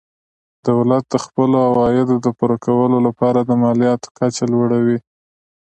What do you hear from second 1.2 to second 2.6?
خپلو عوایدو د پوره